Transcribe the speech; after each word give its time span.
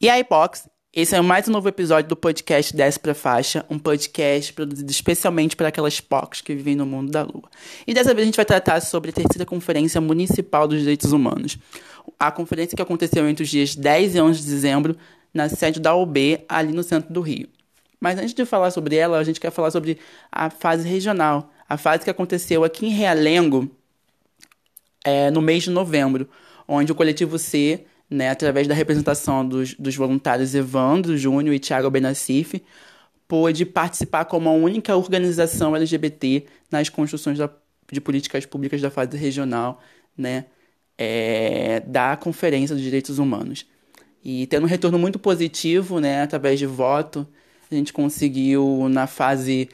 E 0.00 0.08
aí, 0.10 0.22
Box? 0.22 0.68
Esse 0.92 1.16
é 1.16 1.20
mais 1.22 1.48
um 1.48 1.52
novo 1.52 1.66
episódio 1.66 2.10
do 2.10 2.14
podcast 2.14 2.74
pra 3.00 3.14
Faixa, 3.14 3.64
um 3.70 3.78
podcast 3.78 4.52
produzido 4.52 4.90
especialmente 4.90 5.56
para 5.56 5.68
aquelas 5.68 6.00
POCs 6.00 6.42
que 6.42 6.54
vivem 6.54 6.76
no 6.76 6.84
mundo 6.84 7.10
da 7.10 7.22
lua. 7.22 7.48
E 7.86 7.94
dessa 7.94 8.12
vez 8.12 8.24
a 8.24 8.26
gente 8.26 8.36
vai 8.36 8.44
tratar 8.44 8.80
sobre 8.82 9.10
a 9.10 9.12
terceira 9.14 9.46
Conferência 9.46 10.00
Municipal 10.02 10.68
dos 10.68 10.80
Direitos 10.80 11.12
Humanos. 11.12 11.56
A 12.20 12.30
conferência 12.30 12.76
que 12.76 12.82
aconteceu 12.82 13.26
entre 13.26 13.42
os 13.42 13.48
dias 13.48 13.74
10 13.74 14.14
e 14.14 14.20
11 14.20 14.42
de 14.42 14.46
dezembro 14.46 14.96
na 15.32 15.48
sede 15.48 15.80
da 15.80 15.96
OB, 15.96 16.44
ali 16.46 16.74
no 16.74 16.82
centro 16.82 17.10
do 17.10 17.22
Rio. 17.22 17.48
Mas 17.98 18.18
antes 18.18 18.34
de 18.34 18.44
falar 18.44 18.70
sobre 18.70 18.96
ela, 18.96 19.16
a 19.16 19.24
gente 19.24 19.40
quer 19.40 19.50
falar 19.50 19.70
sobre 19.70 19.98
a 20.30 20.50
fase 20.50 20.86
regional, 20.86 21.50
a 21.66 21.78
fase 21.78 22.04
que 22.04 22.10
aconteceu 22.10 22.62
aqui 22.62 22.84
em 22.84 22.90
Realengo 22.90 23.74
é, 25.04 25.30
no 25.30 25.40
mês 25.40 25.64
de 25.64 25.70
novembro, 25.70 26.28
onde 26.66 26.90
o 26.90 26.94
coletivo 26.94 27.38
C 27.38 27.84
né, 28.08 28.30
através 28.30 28.68
da 28.68 28.74
representação 28.74 29.46
dos, 29.46 29.74
dos 29.74 29.96
voluntários 29.96 30.54
Evandro 30.54 31.16
Júnior 31.16 31.54
e 31.54 31.58
Thiago 31.58 31.90
Benassif, 31.90 32.62
pôde 33.26 33.64
participar 33.64 34.24
como 34.26 34.48
a 34.48 34.52
única 34.52 34.94
organização 34.96 35.74
LGBT 35.74 36.46
nas 36.70 36.88
construções 36.88 37.38
da, 37.38 37.50
de 37.90 38.00
políticas 38.00 38.44
públicas 38.46 38.80
da 38.80 38.90
fase 38.90 39.16
regional 39.16 39.80
né, 40.16 40.46
é, 40.98 41.80
da 41.80 42.16
Conferência 42.16 42.74
dos 42.74 42.84
Direitos 42.84 43.18
Humanos. 43.18 43.66
E 44.22 44.46
tendo 44.46 44.64
um 44.64 44.68
retorno 44.68 44.98
muito 44.98 45.18
positivo, 45.18 46.00
né, 46.00 46.22
através 46.22 46.58
de 46.58 46.66
voto, 46.66 47.26
a 47.70 47.74
gente 47.74 47.92
conseguiu, 47.92 48.88
na 48.88 49.06
fase 49.06 49.68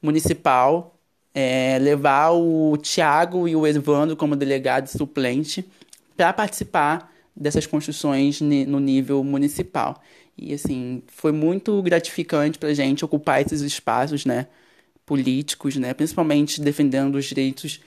municipal, 0.00 0.91
é, 1.34 1.78
levar 1.80 2.30
o 2.30 2.76
Tiago 2.76 3.48
e 3.48 3.56
o 3.56 3.66
Evandro 3.66 4.16
como 4.16 4.36
delegado 4.36 4.86
suplente 4.88 5.64
para 6.16 6.32
participar 6.32 7.12
dessas 7.34 7.66
construções 7.66 8.40
no 8.40 8.78
nível 8.78 9.24
municipal. 9.24 10.02
E, 10.36 10.52
assim, 10.54 11.02
foi 11.08 11.32
muito 11.32 11.80
gratificante 11.82 12.58
para 12.58 12.70
a 12.70 12.74
gente 12.74 13.04
ocupar 13.04 13.40
esses 13.42 13.60
espaços, 13.62 14.24
né, 14.24 14.46
políticos, 15.06 15.76
né, 15.76 15.94
principalmente 15.94 16.60
defendendo 16.60 17.16
os 17.16 17.24
direitos 17.26 17.80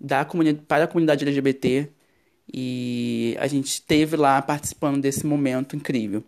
da 0.00 0.24
comunidade, 0.24 0.64
para 0.66 0.84
a 0.84 0.86
comunidade 0.86 1.24
LGBT. 1.24 1.88
E 2.52 3.36
a 3.40 3.46
gente 3.46 3.66
esteve 3.68 4.16
lá 4.16 4.40
participando 4.42 5.00
desse 5.02 5.26
momento 5.26 5.76
incrível. 5.76 6.24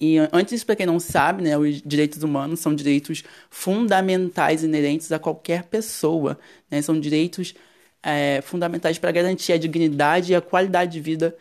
E 0.00 0.16
antes, 0.32 0.62
para 0.62 0.76
quem 0.76 0.86
não 0.86 1.00
sabe, 1.00 1.42
né, 1.42 1.58
os 1.58 1.82
direitos 1.82 2.22
humanos 2.22 2.60
são 2.60 2.74
direitos 2.74 3.24
fundamentais 3.50 4.62
inerentes 4.62 5.10
a 5.10 5.18
qualquer 5.18 5.64
pessoa. 5.64 6.38
Né? 6.70 6.80
São 6.80 6.98
direitos 6.98 7.54
é, 8.02 8.40
fundamentais 8.42 8.96
para 8.98 9.10
garantir 9.10 9.52
a 9.52 9.58
dignidade 9.58 10.32
e 10.32 10.34
a 10.36 10.40
qualidade 10.40 10.92
de 10.92 11.00
vida 11.00 11.36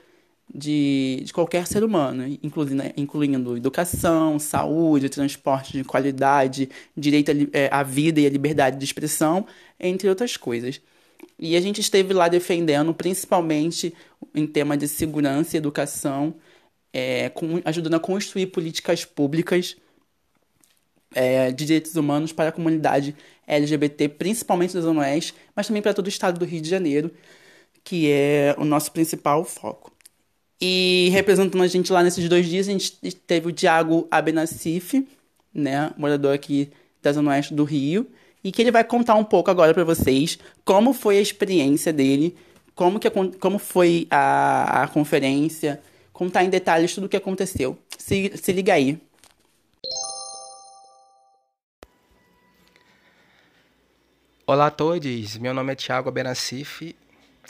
de, 0.54 1.22
de 1.24 1.34
qualquer 1.34 1.68
ser 1.68 1.84
humano, 1.84 2.26
incluindo, 2.42 2.76
né, 2.76 2.94
incluindo 2.96 3.58
educação, 3.58 4.40
saúde, 4.40 5.10
transporte 5.10 5.74
de 5.74 5.84
qualidade, 5.84 6.70
direito 6.96 7.32
é, 7.54 7.70
à 7.72 7.84
vida 7.84 8.20
e 8.20 8.26
à 8.26 8.30
liberdade 8.30 8.78
de 8.78 8.86
expressão, 8.86 9.46
entre 9.80 10.08
outras 10.10 10.38
coisas. 10.38 10.82
E 11.38 11.56
a 11.56 11.62
gente 11.62 11.82
esteve 11.82 12.14
lá 12.14 12.28
defendendo, 12.28 12.94
principalmente 12.94 13.94
em 14.34 14.48
tema 14.48 14.78
de 14.78 14.88
segurança 14.88 15.56
e 15.56 15.60
educação, 15.60 16.34
é, 16.98 17.30
com, 17.30 17.62
ajudando 17.64 17.94
a 17.94 18.00
construir 18.00 18.48
políticas 18.48 19.06
públicas 19.06 19.78
é, 21.14 21.52
de 21.52 21.64
direitos 21.64 21.96
humanos 21.96 22.34
para 22.34 22.50
a 22.50 22.52
comunidade 22.52 23.16
LGBT, 23.46 24.10
principalmente 24.10 24.74
da 24.74 24.82
Zona 24.82 25.02
Oeste, 25.02 25.36
mas 25.56 25.68
também 25.68 25.84
para 25.84 25.94
todo 25.94 26.08
o 26.08 26.10
estado 26.10 26.40
do 26.40 26.46
Rio 26.46 26.60
de 26.60 26.68
Janeiro, 26.68 27.12
que 27.84 28.12
é 28.12 28.56
o 28.58 28.66
nosso 28.66 28.92
principal 28.92 29.46
foco. 29.46 29.92
E 30.60 31.10
representando 31.12 31.62
a 31.62 31.68
gente 31.68 31.94
lá 31.94 32.02
nesses 32.02 32.28
dois 32.28 32.48
dias, 32.48 32.68
a 32.68 32.72
gente 32.72 32.94
teve 33.28 33.48
o 33.48 33.54
Thiago 33.54 34.08
Abenassif, 34.10 35.08
né, 35.54 35.92
morador 35.98 36.34
aqui 36.34 36.72
da 37.00 37.14
Zona 37.14 37.30
Oeste 37.30 37.54
do 37.54 37.64
Rio, 37.64 38.08
e 38.44 38.52
que 38.52 38.60
ele 38.60 38.72
vai 38.72 38.84
contar 38.84 39.14
um 39.14 39.24
pouco 39.24 39.52
agora 39.52 39.72
para 39.72 39.84
vocês 39.84 40.40
como 40.66 40.94
foi 40.94 41.20
a 41.20 41.22
experiência 41.22 41.94
dele, 41.94 42.36
como, 42.74 43.00
que, 43.00 43.08
como 43.40 43.60
foi 43.60 44.08
a, 44.10 44.84
a 44.84 44.88
conferência, 44.88 45.80
contar 46.18 46.44
em 46.44 46.50
detalhes 46.50 46.96
tudo 46.96 47.06
o 47.06 47.10
que 47.10 47.16
aconteceu. 47.16 47.78
Se, 47.96 48.36
se 48.36 48.52
liga 48.52 48.74
aí. 48.74 49.00
Olá 54.48 54.68
a 54.68 54.72
todos, 54.72 55.38
meu 55.38 55.54
nome 55.54 55.74
é 55.74 55.76
Thiago 55.76 56.10
Abenassif 56.10 56.96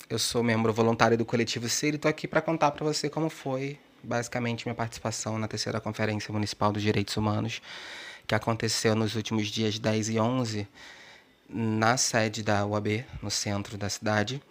eu 0.10 0.20
sou 0.20 0.44
membro 0.44 0.72
voluntário 0.72 1.18
do 1.18 1.26
coletivo 1.26 1.68
CIR 1.68 1.94
e 1.94 1.96
estou 1.96 2.10
aqui 2.10 2.28
para 2.28 2.42
contar 2.42 2.72
para 2.72 2.84
você 2.84 3.10
como 3.10 3.30
foi 3.30 3.80
basicamente 4.04 4.66
minha 4.66 4.76
participação 4.76 5.38
na 5.38 5.48
terceira 5.48 5.82
Conferência 5.82 6.32
Municipal 6.32 6.72
dos 6.72 6.82
Direitos 6.82 7.18
Humanos, 7.18 7.62
que 8.26 8.36
aconteceu 8.36 8.96
nos 8.96 9.16
últimos 9.16 9.48
dias 9.48 9.80
10 9.80 10.10
e 10.10 10.20
11 10.20 10.68
na 11.50 11.98
sede 11.98 12.44
da 12.44 12.66
UAB, 12.66 13.06
no 13.22 13.32
centro 13.32 13.78
da 13.78 13.90
cidade. 13.90 14.42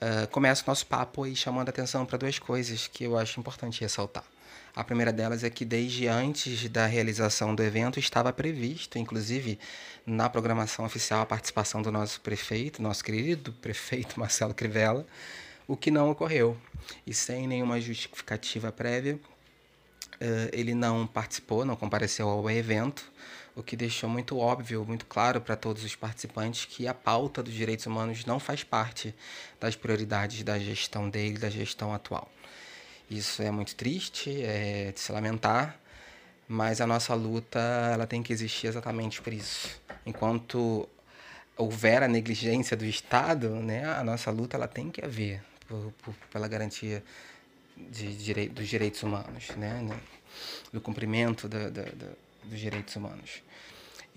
Uh, 0.00 0.28
começa 0.28 0.62
o 0.62 0.66
nosso 0.68 0.86
papo 0.86 1.24
aí 1.24 1.34
chamando 1.34 1.68
a 1.68 1.70
atenção 1.70 2.06
para 2.06 2.18
duas 2.18 2.38
coisas 2.38 2.86
que 2.86 3.04
eu 3.04 3.18
acho 3.18 3.40
importante 3.40 3.80
ressaltar. 3.80 4.24
A 4.74 4.84
primeira 4.84 5.12
delas 5.12 5.42
é 5.42 5.50
que 5.50 5.64
desde 5.64 6.06
antes 6.06 6.68
da 6.68 6.86
realização 6.86 7.52
do 7.52 7.64
evento 7.64 7.98
estava 7.98 8.32
previsto, 8.32 8.96
inclusive 8.96 9.58
na 10.06 10.30
programação 10.30 10.84
oficial, 10.84 11.22
a 11.22 11.26
participação 11.26 11.82
do 11.82 11.90
nosso 11.90 12.20
prefeito, 12.20 12.80
nosso 12.80 13.02
querido 13.02 13.52
prefeito 13.60 14.20
Marcelo 14.20 14.54
Crivella, 14.54 15.04
o 15.66 15.76
que 15.76 15.90
não 15.90 16.10
ocorreu. 16.10 16.56
E 17.04 17.12
sem 17.12 17.48
nenhuma 17.48 17.80
justificativa 17.80 18.70
prévia, 18.70 19.18
eh, 20.20 20.50
ele 20.52 20.74
não 20.74 21.06
participou, 21.06 21.64
não 21.64 21.74
compareceu 21.74 22.28
ao 22.28 22.48
evento, 22.48 23.10
o 23.58 23.62
que 23.62 23.76
deixou 23.76 24.08
muito 24.08 24.38
óbvio, 24.38 24.84
muito 24.84 25.04
claro 25.04 25.40
para 25.40 25.56
todos 25.56 25.82
os 25.82 25.96
participantes 25.96 26.64
que 26.64 26.86
a 26.86 26.94
pauta 26.94 27.42
dos 27.42 27.52
direitos 27.52 27.86
humanos 27.86 28.24
não 28.24 28.38
faz 28.38 28.62
parte 28.62 29.12
das 29.58 29.74
prioridades 29.74 30.44
da 30.44 30.56
gestão 30.60 31.10
dele, 31.10 31.38
da 31.38 31.50
gestão 31.50 31.92
atual. 31.92 32.30
Isso 33.10 33.42
é 33.42 33.50
muito 33.50 33.74
triste, 33.74 34.42
é 34.42 34.92
de 34.92 35.00
se 35.00 35.10
lamentar, 35.10 35.76
mas 36.46 36.80
a 36.80 36.86
nossa 36.86 37.14
luta 37.14 37.58
ela 37.92 38.06
tem 38.06 38.22
que 38.22 38.32
existir 38.32 38.68
exatamente 38.68 39.20
por 39.20 39.32
isso. 39.32 39.80
Enquanto 40.06 40.88
houver 41.56 42.04
a 42.04 42.08
negligência 42.08 42.76
do 42.76 42.84
Estado, 42.84 43.50
né, 43.56 43.84
a 43.86 44.04
nossa 44.04 44.30
luta 44.30 44.56
ela 44.56 44.68
tem 44.68 44.88
que 44.88 45.04
haver 45.04 45.42
por, 45.66 45.92
por, 46.00 46.14
pela 46.30 46.46
garantia 46.46 47.02
de 47.76 48.48
dos 48.50 48.68
direitos 48.68 49.02
humanos, 49.02 49.48
né, 49.56 49.82
né 49.82 49.98
do 50.72 50.80
cumprimento 50.80 51.48
da, 51.48 51.70
da, 51.70 51.82
da, 51.82 52.06
dos 52.48 52.58
direitos 52.58 52.96
humanos. 52.96 53.42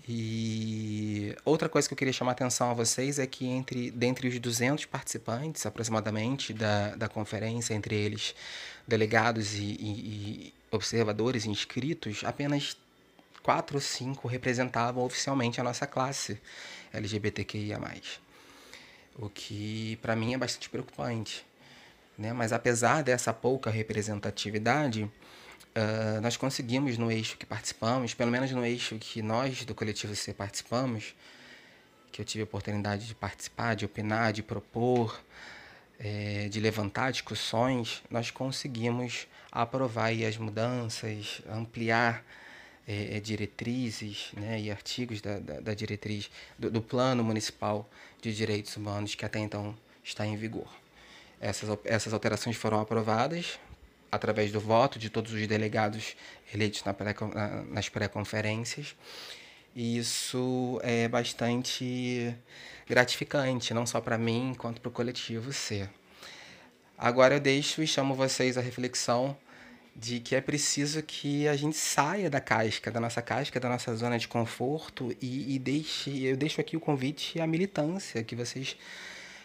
E 0.08 1.34
outra 1.44 1.68
coisa 1.68 1.86
que 1.86 1.94
eu 1.94 1.98
queria 1.98 2.12
chamar 2.12 2.32
a 2.32 2.34
atenção 2.34 2.70
a 2.70 2.74
vocês 2.74 3.20
é 3.20 3.26
que 3.26 3.46
entre 3.46 3.90
dentre 3.90 4.26
os 4.26 4.38
200 4.38 4.84
participantes, 4.86 5.64
aproximadamente, 5.64 6.52
da, 6.52 6.96
da 6.96 7.08
conferência, 7.08 7.72
entre 7.72 7.94
eles 7.94 8.34
delegados 8.86 9.54
e, 9.54 9.62
e, 9.62 9.74
e 9.78 10.54
observadores 10.72 11.46
inscritos, 11.46 12.22
apenas 12.24 12.76
quatro 13.42 13.76
ou 13.76 13.80
cinco 13.80 14.26
representavam 14.26 15.04
oficialmente 15.04 15.60
a 15.60 15.64
nossa 15.64 15.86
classe 15.86 16.40
LGBTQIA+. 16.92 17.78
O 19.16 19.28
que 19.28 19.98
para 20.02 20.16
mim 20.16 20.34
é 20.34 20.38
bastante 20.38 20.68
preocupante. 20.68 21.44
Né? 22.18 22.32
Mas 22.32 22.52
apesar 22.52 23.02
dessa 23.02 23.32
pouca 23.32 23.70
representatividade, 23.70 25.10
uh, 25.76 26.20
nós 26.20 26.36
conseguimos 26.36 26.98
no 26.98 27.10
eixo 27.10 27.36
que 27.36 27.46
participamos, 27.46 28.14
pelo 28.14 28.30
menos 28.30 28.50
no 28.50 28.64
eixo 28.64 28.96
que 28.98 29.22
nós 29.22 29.64
do 29.64 29.74
Coletivo 29.74 30.14
C 30.14 30.32
participamos, 30.32 31.14
que 32.10 32.20
eu 32.20 32.24
tive 32.24 32.42
a 32.42 32.44
oportunidade 32.44 33.06
de 33.06 33.14
participar, 33.14 33.74
de 33.74 33.84
opinar, 33.84 34.32
de 34.32 34.42
propor, 34.42 35.20
é, 35.98 36.48
de 36.48 36.60
levantar 36.60 37.10
discussões, 37.10 38.02
nós 38.10 38.30
conseguimos 38.30 39.26
aprovar 39.50 40.12
as 40.12 40.36
mudanças, 40.36 41.40
ampliar 41.48 42.24
é, 42.86 43.20
diretrizes 43.20 44.30
né, 44.34 44.60
e 44.60 44.70
artigos 44.70 45.20
da, 45.20 45.38
da, 45.38 45.60
da 45.60 45.74
diretriz 45.74 46.30
do, 46.58 46.70
do, 46.70 46.82
Plano 46.82 47.22
Municipal 47.22 47.88
de 48.20 48.34
Direitos 48.34 48.76
Humanos 48.76 49.14
que 49.14 49.24
até 49.24 49.38
então 49.38 49.74
está 50.02 50.26
em 50.26 50.36
vigor. 50.36 50.68
Essas, 51.40 51.78
essas 51.84 52.12
alterações 52.12 52.56
foram 52.56 52.80
aprovadas 52.80 53.58
através 54.12 54.52
do 54.52 54.60
voto 54.60 54.98
de 54.98 55.08
todos 55.08 55.32
os 55.32 55.46
delegados 55.46 56.14
eleitos 56.54 56.84
na 56.84 56.92
pré, 56.92 57.16
na, 57.34 57.62
nas 57.62 57.88
pré-conferências. 57.88 58.94
E 59.74 59.96
isso 59.96 60.78
é 60.82 61.08
bastante 61.08 62.36
gratificante, 62.86 63.72
não 63.72 63.86
só 63.86 64.02
para 64.02 64.18
mim, 64.18 64.54
quanto 64.56 64.82
para 64.82 64.90
o 64.90 64.92
coletivo 64.92 65.50
ser. 65.50 65.88
Agora 66.98 67.34
eu 67.36 67.40
deixo 67.40 67.82
e 67.82 67.86
chamo 67.86 68.14
vocês 68.14 68.58
à 68.58 68.60
reflexão 68.60 69.34
de 69.96 70.20
que 70.20 70.34
é 70.34 70.40
preciso 70.40 71.02
que 71.02 71.48
a 71.48 71.56
gente 71.56 71.76
saia 71.76 72.28
da 72.28 72.40
casca, 72.40 72.90
da 72.90 73.00
nossa 73.00 73.22
casca, 73.22 73.58
da 73.58 73.68
nossa 73.68 73.94
zona 73.96 74.18
de 74.18 74.28
conforto 74.28 75.14
e, 75.20 75.54
e 75.54 75.58
deixe, 75.58 76.22
eu 76.22 76.36
deixo 76.36 76.60
aqui 76.60 76.76
o 76.76 76.80
convite 76.80 77.40
à 77.40 77.46
militância, 77.46 78.22
que 78.22 78.36
vocês 78.36 78.76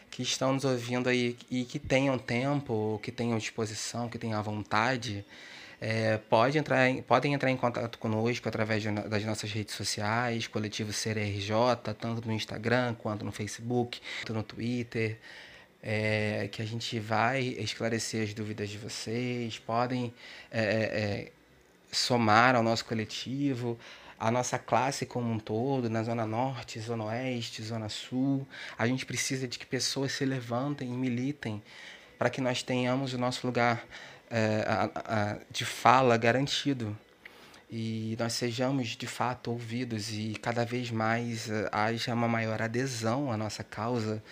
que 0.10 0.22
estão 0.22 0.54
nos 0.54 0.66
ouvindo 0.66 1.10
aí 1.10 1.38
e 1.50 1.64
que 1.64 1.80
tenham 1.80 2.18
tempo, 2.18 3.00
que 3.04 3.12
tenham 3.12 3.38
disposição, 3.38 4.10
que 4.10 4.18
tenham 4.18 4.42
vontade, 4.42 5.26
é, 5.80 6.18
pode 6.18 6.58
entrar 6.58 6.90
em, 6.90 7.02
podem 7.04 7.34
entrar 7.34 7.52
em 7.52 7.58
contato 7.58 8.00
conosco 8.00 8.50
através 8.50 8.82
de, 8.82 8.92
das 8.92 9.24
nossas 9.24 9.52
redes 9.52 9.76
sociais, 9.76 10.48
Coletivo 10.48 10.92
CRJ, 10.92 11.94
tanto 12.00 12.28
no 12.28 12.34
Instagram 12.34 12.96
quanto 12.96 13.24
no 13.24 13.32
Facebook, 13.32 14.02
quanto 14.20 14.34
no 14.34 14.44
Twitter. 14.44 15.18
É, 15.90 16.50
que 16.52 16.62
a 16.62 16.66
gente 16.66 17.00
vai 17.00 17.40
esclarecer 17.60 18.24
as 18.24 18.34
dúvidas 18.34 18.68
de 18.68 18.78
vocês, 18.80 19.60
podem 19.60 20.12
é, 20.52 20.60
é, 20.60 20.66
é 20.66 21.32
somar 21.92 22.56
ao 22.56 22.64
nosso 22.64 22.84
coletivo, 22.84 23.78
a 24.20 24.32
nossa 24.32 24.58
classe 24.58 25.06
como 25.06 25.32
um 25.32 25.40
todo, 25.40 25.90
na 25.90 26.04
Zona 26.04 26.26
Norte, 26.26 26.80
Zona 26.80 27.06
Oeste, 27.06 27.62
Zona 27.62 27.90
Sul. 27.90 28.48
A 28.78 28.88
gente 28.88 29.06
precisa 29.06 29.48
de 29.48 29.60
que 29.60 29.66
pessoas 29.66 30.12
se 30.12 30.26
levantem 30.26 30.92
e 30.94 30.98
militem 30.98 31.62
para 32.18 32.30
que 32.30 32.42
nós 32.42 32.64
tenhamos 32.64 33.14
o 33.14 33.18
nosso 33.18 33.46
lugar 33.46 33.86
é, 34.30 34.66
a, 34.68 34.90
a, 34.96 35.38
de 35.52 35.64
fala 35.64 36.18
garantido 36.18 36.98
e 37.70 38.16
nós 38.18 38.34
sejamos 38.34 38.90
de 38.90 39.08
fato 39.08 39.52
ouvidos 39.52 40.12
e 40.12 40.36
cada 40.42 40.66
vez 40.66 40.90
mais 40.90 41.48
uh, 41.48 41.68
haja 41.72 42.14
uma 42.14 42.28
maior 42.28 42.62
adesão 42.62 43.32
à 43.32 43.38
nossa 43.38 43.64
causa 43.64 44.24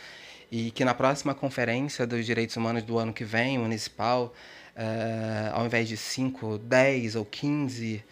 e 0.51 0.71
que 0.71 0.85
na 0.85 0.93
próxima 0.93 1.35
conferência 1.35 2.07
dos 2.07 2.25
direitos 2.25 2.55
humanos 2.55 2.83
do 2.83 2.97
ano 2.97 3.11
que 3.11 3.25
vem, 3.25 3.57
municipal, 3.57 4.33
uh, 4.75 5.53
ao 5.53 5.65
invés 5.65 5.87
de 5.89 5.97
5, 5.97 6.59
10 6.59 7.15
ou 7.15 7.25
15 7.25 8.03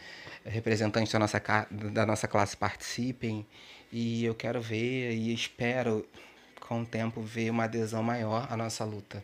representantes 0.45 1.11
da 1.11 1.19
nossa, 1.19 1.41
da 1.71 2.05
nossa 2.05 2.27
classe 2.27 2.55
participem 2.55 3.45
e 3.91 4.25
eu 4.25 4.35
quero 4.35 4.61
ver 4.61 5.11
e 5.13 5.33
espero 5.33 6.05
com 6.59 6.81
o 6.81 6.85
tempo 6.85 7.21
ver 7.21 7.49
uma 7.49 7.65
adesão 7.65 8.01
maior 8.03 8.47
à 8.49 8.57
nossa 8.57 8.83
luta. 8.83 9.23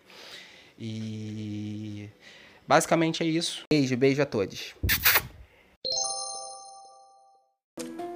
E 0.77 2.09
Basicamente 2.69 3.23
é 3.23 3.25
isso. 3.25 3.63
Beijo, 3.67 3.97
beijo 3.97 4.21
a 4.21 4.27
todos. 4.27 4.75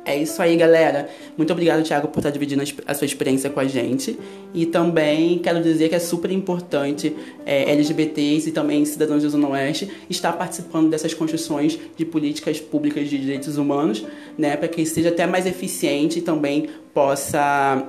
É 0.05 0.17
isso 0.17 0.41
aí, 0.41 0.57
galera. 0.57 1.09
Muito 1.38 1.53
obrigado, 1.53 1.81
Thiago, 1.81 2.09
por 2.09 2.19
estar 2.19 2.29
dividindo 2.29 2.61
a 2.85 2.94
sua 2.94 3.05
experiência 3.05 3.50
com 3.50 3.59
a 3.59 3.65
gente. 3.65 4.19
E 4.53 4.65
também 4.65 5.39
quero 5.39 5.63
dizer 5.63 5.88
que 5.88 5.95
é 5.95 6.00
super 6.00 6.29
importante 6.29 7.15
é, 7.45 7.71
LGBTs 7.71 8.50
e 8.50 8.51
também 8.51 8.83
cidadãos 8.83 9.23
da 9.23 9.29
Zona 9.29 9.47
Oeste 9.50 9.89
estar 10.09 10.33
participando 10.33 10.89
dessas 10.89 11.13
construções 11.13 11.79
de 11.95 12.05
políticas 12.05 12.59
públicas 12.59 13.09
de 13.09 13.17
direitos 13.17 13.57
humanos, 13.57 14.05
né, 14.38 14.57
para 14.57 14.67
que 14.67 14.85
seja 14.85 15.07
até 15.07 15.25
mais 15.25 15.45
eficiente 15.45 16.19
e 16.19 16.21
também 16.21 16.69
possa 16.94 17.88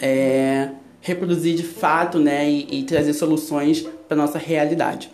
é, 0.00 0.70
reproduzir 1.02 1.54
de 1.54 1.62
fato 1.62 2.18
né, 2.18 2.48
e, 2.48 2.80
e 2.80 2.82
trazer 2.84 3.12
soluções 3.12 3.86
para 4.08 4.16
nossa 4.16 4.38
realidade. 4.38 5.10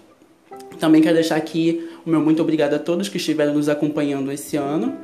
Também 0.78 1.02
quero 1.02 1.14
deixar 1.14 1.36
aqui 1.36 1.88
o 2.06 2.10
meu 2.10 2.20
muito 2.20 2.42
obrigado 2.42 2.74
a 2.74 2.78
todos 2.78 3.08
que 3.08 3.16
estiveram 3.16 3.54
nos 3.54 3.68
acompanhando 3.68 4.30
esse 4.32 4.56
ano, 4.56 4.96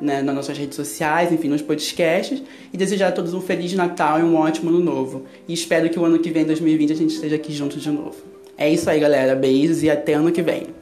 né, 0.00 0.22
nas 0.22 0.34
nossas 0.34 0.56
redes 0.56 0.76
sociais, 0.76 1.32
enfim, 1.32 1.48
nos 1.48 1.62
podcasts, 1.62 2.42
e 2.72 2.76
desejar 2.76 3.08
a 3.08 3.12
todos 3.12 3.34
um 3.34 3.40
Feliz 3.40 3.72
Natal 3.74 4.18
e 4.18 4.22
um 4.22 4.36
ótimo 4.36 4.70
Ano 4.70 4.80
Novo. 4.80 5.24
E 5.46 5.52
espero 5.52 5.88
que 5.88 5.98
o 5.98 6.04
ano 6.04 6.18
que 6.18 6.30
vem, 6.30 6.44
2020, 6.44 6.92
a 6.92 6.96
gente 6.96 7.14
esteja 7.14 7.36
aqui 7.36 7.52
junto 7.52 7.78
de 7.78 7.90
novo. 7.90 8.16
É 8.56 8.70
isso 8.70 8.88
aí, 8.88 9.00
galera. 9.00 9.34
Beijos 9.34 9.82
e 9.82 9.90
até 9.90 10.14
ano 10.14 10.30
que 10.30 10.42
vem. 10.42 10.81